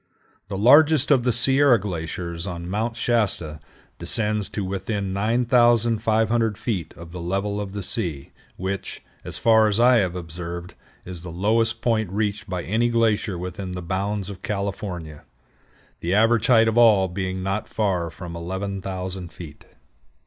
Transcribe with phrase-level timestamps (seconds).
[0.47, 3.59] The largest of the Sierra glaciers on Mount Shasta
[3.99, 9.79] descends to within 9500 feet of the level of the sea, which, as far as
[9.79, 10.73] I have observed,
[11.05, 15.21] is the lowest point reached by any glacier within the bounds of California,
[15.99, 19.65] the average height of all being not far from 11,000 feet.